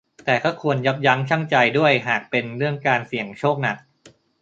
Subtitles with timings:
[0.25, 3.77] แต่ก็ควรยับยั้งชั่งใจด้วยหากเป็นเรื่องการเสี่ยงโชคหนัก